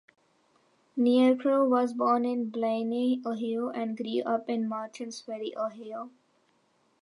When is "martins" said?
4.67-5.21